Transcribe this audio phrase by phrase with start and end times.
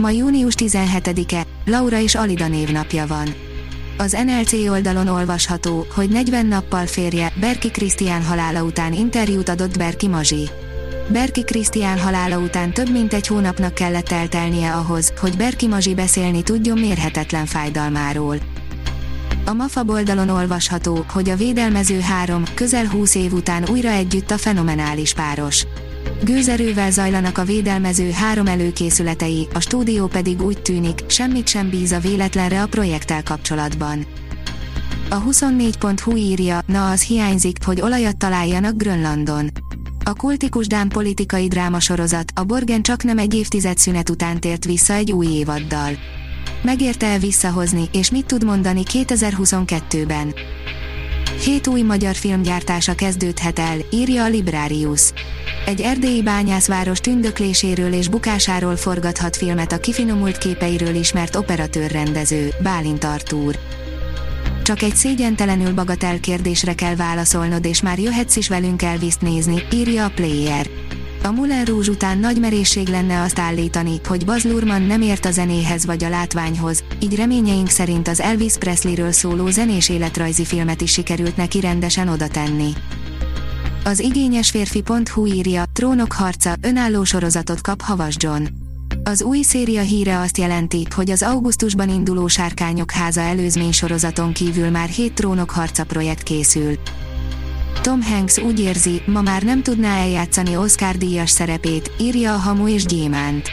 [0.00, 3.34] Ma június 17-e, Laura és Alida névnapja van.
[3.98, 10.08] Az NLC oldalon olvasható, hogy 40 nappal férje, Berki Krisztián halála után interjút adott Berki
[10.08, 10.50] Mazsi.
[11.08, 16.42] Berki Krisztián halála után több mint egy hónapnak kellett eltelnie ahhoz, hogy Berki Mazsi beszélni
[16.42, 18.36] tudjon mérhetetlen fájdalmáról.
[19.44, 24.38] A MAFA oldalon olvasható, hogy a védelmező három, közel 20 év után újra együtt a
[24.38, 25.66] fenomenális páros.
[26.24, 31.98] Gőzerővel zajlanak a védelmező három előkészületei, a stúdió pedig úgy tűnik, semmit sem bíz a
[31.98, 34.06] véletlenre a projekttel kapcsolatban.
[35.10, 39.50] A 24.hu írja, na az hiányzik, hogy olajat találjanak Grönlandon.
[40.04, 44.92] A kultikus dán politikai drámasorozat, a Borgen csak nem egy évtized szünet után tért vissza
[44.92, 45.92] egy új évaddal.
[46.62, 50.34] Megérte el visszahozni, és mit tud mondani 2022-ben?
[51.44, 55.12] Hét új magyar film gyártása kezdődhet el, írja a Librarius.
[55.66, 63.58] Egy erdélyi bányászváros tündökléséről és bukásáról forgathat filmet a kifinomult képeiről ismert operatőr-rendező, Bálint Artúr.
[64.62, 70.04] Csak egy szégyentelenül bagatel kérdésre kell válaszolnod és már jöhetsz is velünk Elvis-t nézni, írja
[70.04, 70.66] a Player.
[71.22, 75.30] A Moulin Rouge után nagy merészség lenne azt állítani, hogy Baz Luhrmann nem ért a
[75.30, 80.92] zenéhez vagy a látványhoz, így reményeink szerint az Elvis Presleyről szóló zenés életrajzi filmet is
[80.92, 82.72] sikerült neki rendesen oda tenni.
[83.84, 88.44] Az igényes férfi.hu írja, Trónok harca, önálló sorozatot kap Havas John.
[89.04, 94.70] Az új széria híre azt jelenti, hogy az augusztusban induló Sárkányok háza előzmény sorozaton kívül
[94.70, 96.78] már hét Trónok harca projekt készül.
[97.80, 102.68] Tom Hanks úgy érzi, ma már nem tudná eljátszani Oscar díjas szerepét, írja a Hamu
[102.68, 103.48] és Gyémánt.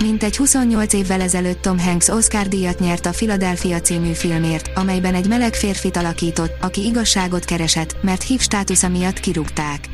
[0.00, 5.14] Mint egy 28 évvel ezelőtt Tom Hanks Oscar díjat nyert a Philadelphia című filmért, amelyben
[5.14, 9.88] egy meleg férfit alakított, aki igazságot keresett, mert HIV státusza miatt kirúgták.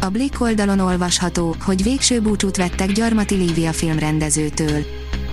[0.00, 4.84] A Blick oldalon olvasható, hogy végső búcsút vettek Gyarmati Lívia filmrendezőtől.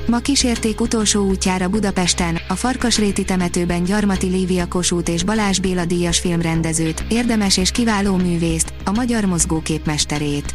[0.08, 6.20] Ma kísérték utolsó útjára Budapesten, a Farkasréti temetőben Gyarmati Lívia Kossuth és Balázs Béla díjas
[6.20, 10.54] filmrendezőt, érdemes és kiváló művészt, a magyar mozgóképmesterét.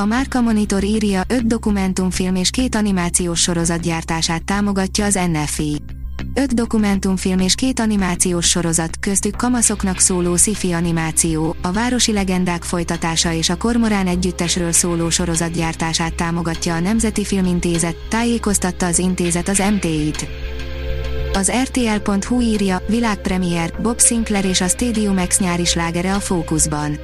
[0.00, 5.82] A Márka Monitor írja, 5 dokumentumfilm és két animációs sorozat gyártását támogatja az NFI.
[6.34, 13.32] 5 dokumentumfilm és két animációs sorozat, köztük kamaszoknak szóló sci animáció, a Városi Legendák folytatása
[13.32, 19.62] és a Kormorán együttesről szóló sorozat gyártását támogatja a Nemzeti Filmintézet, tájékoztatta az intézet az
[19.74, 20.28] MTI-t.
[21.32, 26.98] Az RTL.hu írja, világpremier, Bob Sinclair és a Stadium X nyári slágere a fókuszban.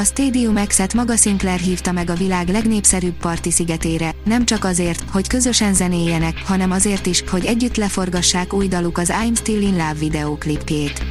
[0.00, 5.04] A Stadium X-et maga Sinclair hívta meg a világ legnépszerűbb parti szigetére, nem csak azért,
[5.10, 9.70] hogy közösen zenéljenek, hanem azért is, hogy együtt leforgassák új daluk az I'm Still in
[9.70, 11.02] Love videóklipjét.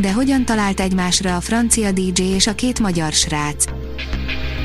[0.00, 3.64] De hogyan talált egymásra a francia DJ és a két magyar srác?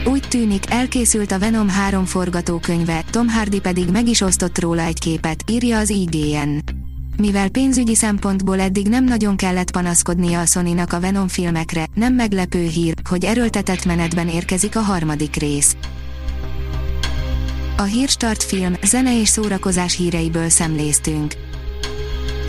[0.05, 4.99] Úgy tűnik, elkészült a Venom 3 forgatókönyve, Tom Hardy pedig meg is osztott róla egy
[4.99, 6.57] képet, írja az IGN.
[7.17, 12.67] Mivel pénzügyi szempontból eddig nem nagyon kellett panaszkodnia a sony a Venom filmekre, nem meglepő
[12.67, 15.75] hír, hogy erőltetett menetben érkezik a harmadik rész.
[17.77, 21.33] A Hírstart film, zene és szórakozás híreiből szemléztünk.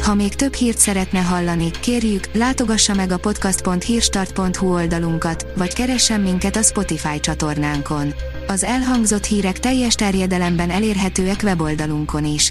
[0.02, 6.56] Ha még több hírt szeretne hallani, kérjük, látogassa meg a podcast.hírstart.hu oldalunkat, vagy keressen minket
[6.56, 8.14] a Spotify csatornánkon.
[8.46, 12.50] Az elhangzott hírek teljes terjedelemben elérhetőek weboldalunkon is.